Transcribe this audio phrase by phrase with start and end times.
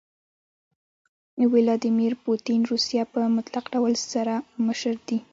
[1.51, 4.33] ويلاديمير پوتين روسيه په مطلق ډول سره
[4.67, 5.17] مشر دي.